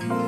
[0.00, 0.27] Thank you.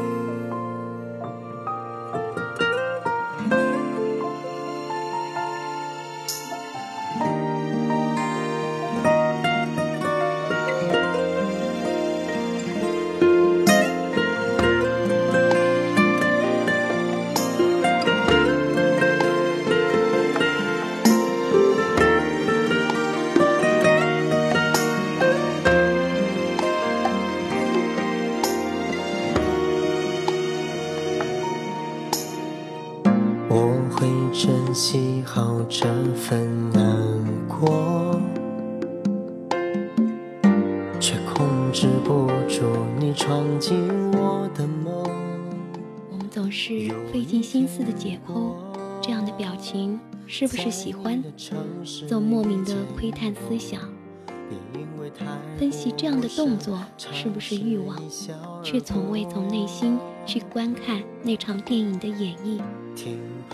[47.51, 48.54] 心思的解剖，
[49.02, 51.20] 这样的表情是不是喜欢
[52.09, 53.80] 总莫名的窥探思想，
[55.59, 58.01] 分析这样的动作是不是欲望，
[58.62, 62.60] 却从未从内心去观看那场电影的演绎。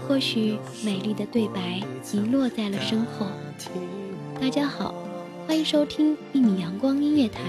[0.06, 1.80] 或许美丽的对白
[2.12, 3.26] 遗落在了身后。
[4.38, 4.94] 大家好，
[5.46, 7.40] 欢迎收听一米阳光音乐台，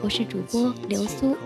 [0.00, 1.36] 我是主播刘苏。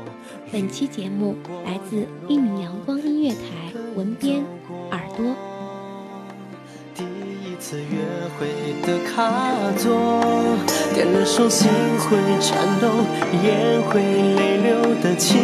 [0.53, 1.35] 本期节目
[1.65, 3.66] 来自一米阳光音乐台，
[3.97, 4.45] 文编
[4.91, 5.25] 耳朵。
[7.59, 7.99] 次约
[8.39, 8.47] 会
[8.87, 9.33] 的卡
[9.79, 9.97] 座，
[10.95, 11.69] 点了首心
[11.99, 12.87] 会颤抖、
[13.43, 15.41] 眼会泪流的情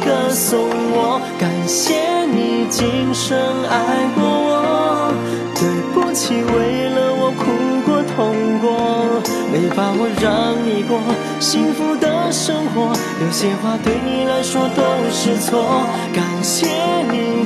[0.00, 0.58] 歌送
[0.90, 1.20] 我。
[1.38, 3.38] 感谢你今生
[3.68, 5.12] 爱过我，
[5.54, 7.44] 对不起为了我哭
[7.84, 9.22] 过痛过，
[9.52, 10.98] 没把握让你过
[11.38, 12.90] 幸福的生活，
[13.22, 14.82] 有些话对你来说都
[15.12, 15.86] 是错。
[16.12, 16.66] 感谢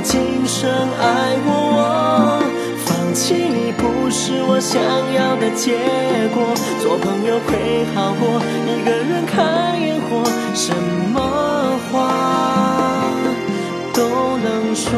[0.02, 2.42] 今生爱过我。
[2.84, 4.80] 放弃你不是我想
[5.14, 5.76] 要的结
[6.34, 10.24] 果，做朋友会好过，一个人看烟火，
[10.54, 10.74] 什
[11.12, 13.12] 么话
[13.92, 14.88] 都能说。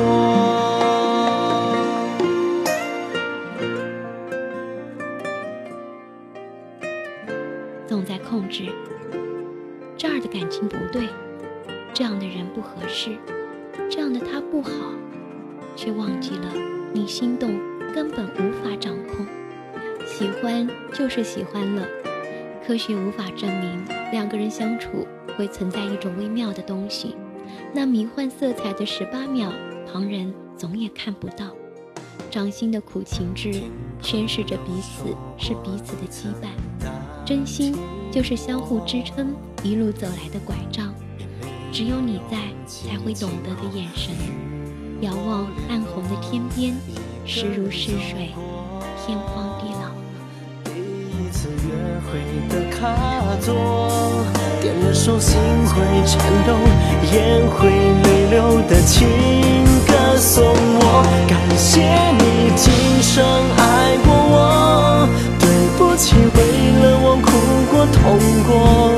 [7.86, 8.70] 总在控制，
[9.98, 11.08] 这儿的感情不对，
[11.92, 13.18] 这样的人不合适，
[13.90, 14.70] 这样的他不好，
[15.76, 16.52] 却忘记了
[16.92, 17.58] 你心动。
[17.94, 19.26] 根本无法掌控，
[20.06, 21.86] 喜欢就是喜欢了。
[22.66, 25.06] 科学无法证明两个人相处
[25.36, 27.14] 会存在一种微妙的东西，
[27.74, 29.52] 那迷幻色彩的十八秒，
[29.86, 31.50] 旁人总也看不到。
[32.30, 33.60] 掌心的苦情痣，
[34.00, 36.48] 宣示着彼此是彼此的羁绊。
[37.26, 37.76] 真心
[38.10, 40.94] 就是相互支撑一路走来的拐杖。
[41.72, 44.12] 只有你在，才会懂得的眼神。
[45.00, 46.74] 遥望暗红的天边。
[47.24, 48.34] 时如逝水，
[49.06, 49.88] 天荒地老。
[50.64, 51.72] 第一次约
[52.04, 52.84] 会的卡
[53.40, 53.54] 座，
[54.60, 56.52] 点了首心会颤抖、
[57.10, 59.08] 眼会泪流的情
[59.86, 61.02] 歌送我。
[61.26, 61.80] 感谢
[62.18, 62.70] 你今
[63.02, 63.24] 生
[63.56, 65.08] 爱过我，
[65.40, 66.38] 对不起为
[66.82, 67.30] 了我哭
[67.70, 68.91] 过痛过，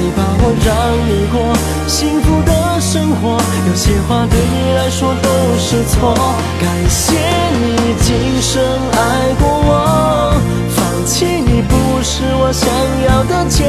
[0.00, 0.74] 没把握让
[1.06, 1.54] 你过
[1.86, 2.80] 幸福的。
[2.80, 3.38] 生活
[3.68, 5.28] 有些话对你来说都
[5.58, 6.14] 是错，
[6.58, 7.12] 感谢
[7.60, 10.34] 你今生爱过我，
[10.70, 12.66] 放弃你不是我想
[13.06, 13.64] 要的结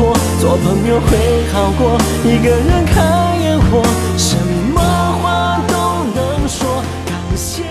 [0.00, 3.82] 果，做朋友会好过，一个人看烟火，
[4.16, 4.34] 什
[4.74, 4.80] 么
[5.20, 5.74] 话都
[6.14, 7.64] 能说，感谢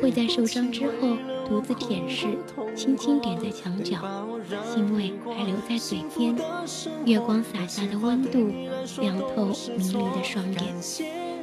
[0.00, 1.16] 会在受伤之后。
[1.48, 2.36] 独自舔舐，
[2.74, 3.98] 轻轻点在墙角，
[4.74, 6.36] 腥味还留在嘴边。
[7.04, 8.52] 月光洒下的温度，
[9.00, 9.44] 凉透
[9.76, 10.74] 迷离的双眼。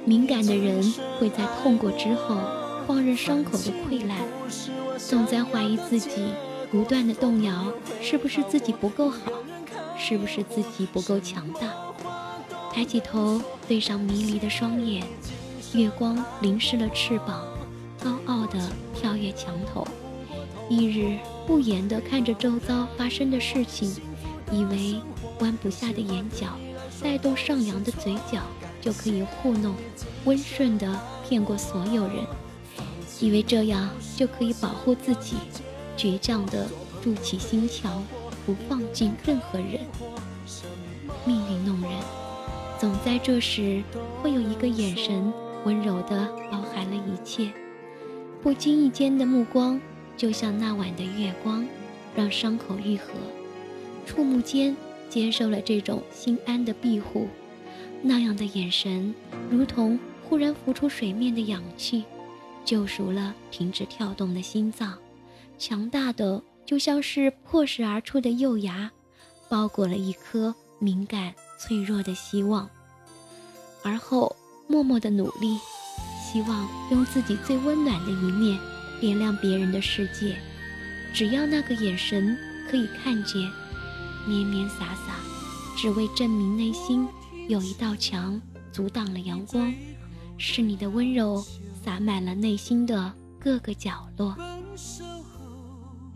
[0.04, 0.84] 敏感的人
[1.18, 2.36] 会在痛过之后，
[2.86, 4.18] 放任伤口的溃烂，
[4.98, 6.34] 总在怀疑自己，
[6.70, 9.32] 不断的动摇，是不是自己不够好，
[9.98, 11.74] 是不是自己不够强大？
[12.74, 15.02] 抬起头，对上迷离的双眼，
[15.74, 17.42] 月光淋湿了翅膀。
[18.04, 18.60] 高傲地
[18.94, 19.86] 跳跃墙头；
[20.70, 21.18] 一日
[21.48, 23.96] 不言地看着周遭发生的事情，
[24.52, 24.96] 以为
[25.40, 26.48] 弯不下的眼角，
[27.02, 28.42] 带动上扬的嘴角，
[28.82, 29.74] 就可以糊弄、
[30.26, 32.18] 温顺地骗过所有人，
[33.22, 35.38] 以为这样就可以保护自己，
[35.98, 36.68] 倔强地
[37.02, 38.04] 筑起心墙，
[38.46, 39.80] 不放进任何人。
[41.26, 41.92] 命运弄人，
[42.78, 43.82] 总在这时
[44.22, 45.32] 会有一个眼神。
[45.66, 47.50] 温柔的包含了一切，
[48.44, 49.80] 不经意间的目光，
[50.18, 51.66] 就像那晚的月光，
[52.14, 53.14] 让伤口愈合；
[54.06, 54.76] 触目间
[55.10, 57.30] 接受了这种心安的庇护，
[58.02, 59.16] 那样的眼神，
[59.50, 59.98] 如同
[60.28, 62.04] 忽然浮出水面的氧气，
[62.66, 64.98] 救赎了停止跳动的心脏，
[65.58, 68.92] 强大的就像是破石而出的幼芽，
[69.48, 72.70] 包裹了一颗敏感脆弱的希望，
[73.84, 74.36] 而后。
[74.66, 75.60] 默默的努力，
[76.34, 78.60] 希望用自己最温暖的一面
[79.00, 80.36] 点亮别人的世界。
[81.14, 82.36] 只要那个眼神
[82.68, 83.40] 可以看见，
[84.26, 85.20] 绵绵洒洒，
[85.78, 87.08] 只为证明内心
[87.48, 88.42] 有一道墙
[88.72, 89.72] 阻挡了阳光，
[90.40, 91.46] 是你的温柔
[91.86, 94.36] 洒满了内心的各个角落。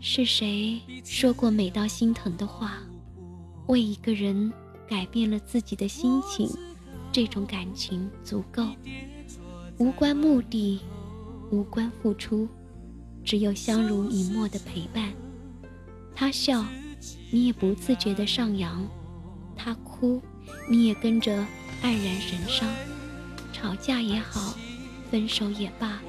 [0.00, 2.78] 是谁说过美到心疼的话？
[3.68, 4.52] 为一个人
[4.88, 6.50] 改变了自己的心情。
[7.12, 8.66] 这种感情足够，
[9.78, 10.80] 无关目的，
[11.52, 12.48] 无关付出，
[13.24, 15.12] 只有相濡以沫的陪伴。
[16.16, 16.64] 他笑，
[17.30, 18.88] 你也不自觉的上扬；
[19.56, 20.20] 他哭，
[20.68, 21.32] 你也跟着
[21.80, 22.68] 黯然神伤。
[23.52, 24.56] 吵架也好，
[25.12, 26.00] 分手也罢，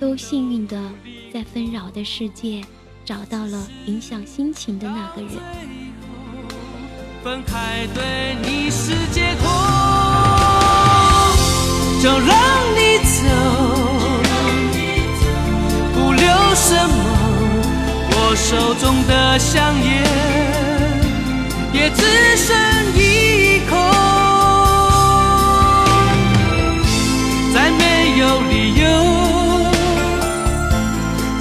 [0.00, 0.90] 都幸运的
[1.32, 2.60] 在纷扰的世界
[3.04, 5.30] 找到了影响心情的那个人。
[7.22, 9.48] 分开对你是解脱。
[12.02, 12.51] 就让
[18.32, 20.02] 我手中的香烟
[21.70, 22.02] 也只
[22.38, 22.56] 剩
[22.96, 23.76] 一口，
[27.52, 28.88] 再没有理由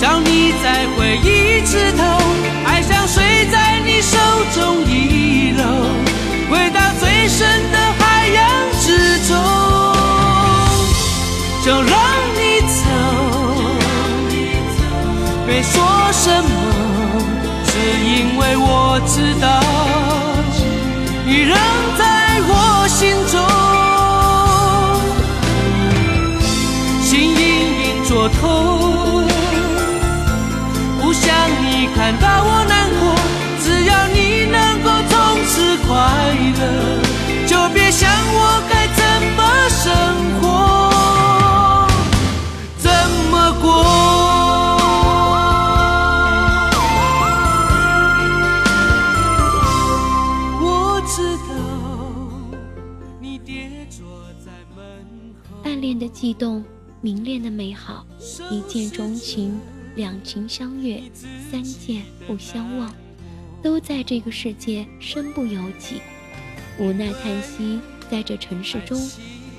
[0.01, 2.03] 找你再回一次头。
[2.65, 4.17] 爱像水在你手
[4.53, 5.63] 中遗漏，
[6.51, 9.31] 回到最深的海洋之中。
[11.63, 11.95] 就让
[12.35, 12.83] 你走，
[15.47, 15.79] 没说
[16.11, 16.49] 什么，
[19.13, 19.59] 知道
[21.25, 21.53] 你仍
[21.97, 23.35] 在我心中。
[27.01, 27.43] 心隐
[27.81, 29.27] 隐作痛，
[31.01, 31.27] 不想
[31.61, 32.60] 你看到我
[56.41, 56.65] 动，
[57.01, 58.03] 明恋的美好，
[58.49, 59.59] 一见钟情，
[59.95, 60.99] 两情相悦，
[61.51, 62.91] 三见不相忘，
[63.61, 66.01] 都在这个世界身不由己。
[66.79, 67.79] 无奈叹息，
[68.09, 68.99] 在这城市中，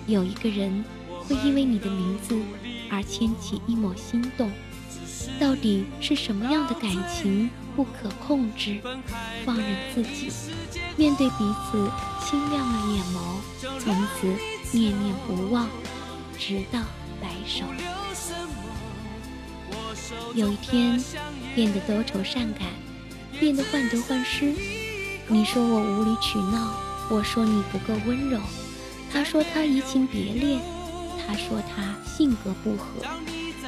[0.09, 0.85] 有一个人
[1.21, 2.37] 会因为你的名字。
[2.91, 4.51] 而牵起一抹心动，
[5.41, 8.81] 到底是什么样的感情不可控制？
[9.47, 10.29] 放任自己，
[10.97, 11.91] 面对彼此，
[12.27, 14.27] 清亮了眼眸，从此
[14.77, 15.67] 念念不忘，
[16.45, 16.81] 直到
[17.21, 17.65] 白首。
[20.35, 21.01] 有一天，
[21.55, 22.67] 变得多愁善感，
[23.39, 24.53] 变得患得患失。
[25.29, 26.75] 你说我无理取闹，
[27.09, 28.41] 我说你不够温柔，
[29.13, 30.61] 他说他移情别恋。
[31.25, 33.07] 他说他性格不合，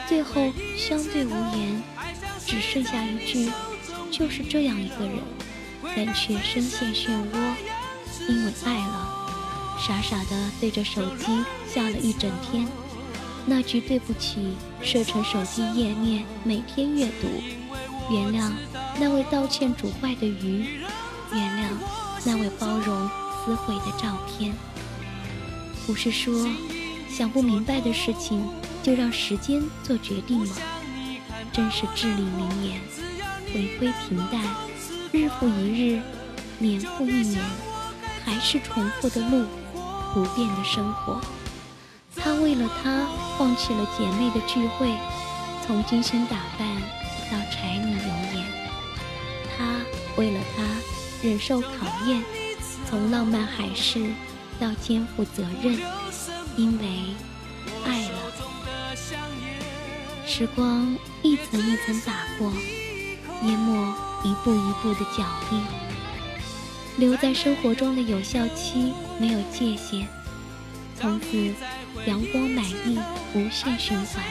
[0.09, 1.81] 最后相对无言，
[2.45, 3.52] 只剩下一句
[4.11, 5.19] ：“就是这样一个人。”
[5.95, 7.54] 但却深陷漩涡，
[8.28, 9.24] 因为爱了，
[9.78, 11.26] 傻傻的对着手机
[11.66, 12.66] 笑了一整天。
[13.47, 17.28] 那句对不起设成手机页面，每天阅读。
[18.11, 18.50] 原谅
[18.99, 20.81] 那位道歉煮坏的鱼，
[21.33, 21.69] 原谅
[22.25, 23.09] 那位包容
[23.45, 24.54] 撕毁的照片。
[25.87, 26.49] 不是说。
[27.07, 28.45] 想不明白的事情，
[28.83, 30.57] 就让时间做决定吗？
[31.52, 32.81] 真是至理名言。
[33.52, 34.43] 回归平淡，
[35.12, 36.02] 日复一日，
[36.59, 37.40] 年复一年，
[38.25, 39.47] 还是重复的路，
[40.14, 41.21] 不变的生活。
[42.16, 43.06] 他为了他
[43.37, 44.97] 放弃了姐妹的聚会，
[45.66, 46.80] 从精心打扮
[47.30, 47.99] 到柴米油
[48.33, 48.47] 盐。
[49.59, 49.80] 他
[50.16, 50.62] 为了他
[51.21, 51.68] 忍受考
[52.06, 52.23] 验，
[52.88, 54.12] 从浪漫海誓
[54.61, 55.78] 到肩负责任。
[56.56, 56.87] 因为
[57.85, 58.18] 爱了，
[60.25, 62.52] 时光一层一层打过，
[63.42, 63.92] 淹没
[64.23, 65.83] 一步一步的脚印。
[66.96, 70.06] 留在生活中的有效期没有界限，
[70.98, 71.26] 从此
[72.06, 72.98] 阳光满溢，
[73.34, 74.22] 无限循环。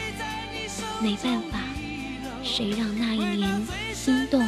[1.01, 1.59] 没办法，
[2.41, 4.41] 谁让那一年心动，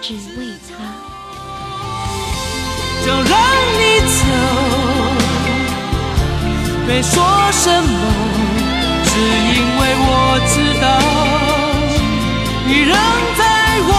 [0.00, 0.94] 只为他。
[3.04, 4.18] 就让你走，
[6.88, 7.94] 没说什么，
[9.04, 10.10] 只因为我
[10.48, 10.84] 知道
[12.66, 12.96] 你仍
[13.36, 13.40] 在
[13.82, 13.90] 我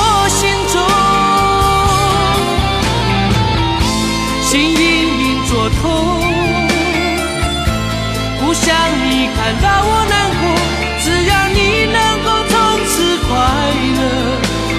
[8.48, 8.74] 不想
[9.10, 10.42] 你看到我难过。
[11.04, 13.28] 只要你能够从此快
[13.98, 14.00] 乐，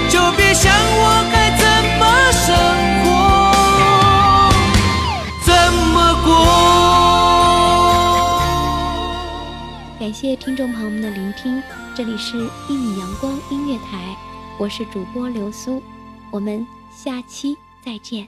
[0.09, 1.63] 就别想我该怎
[1.99, 2.49] 么生
[3.03, 3.07] 活，
[5.45, 5.53] 怎
[5.93, 5.95] 么
[6.25, 6.27] 过。
[9.99, 11.61] 感谢听众朋友们的聆听，
[11.95, 13.97] 这里是《一米阳光音乐台》，
[14.57, 15.83] 我是主播刘苏，
[16.31, 18.27] 我们下期再见。